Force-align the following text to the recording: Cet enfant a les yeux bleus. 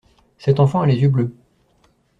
Cet 0.39 0.59
enfant 0.59 0.81
a 0.81 0.87
les 0.87 0.97
yeux 0.99 1.09
bleus. 1.09 1.35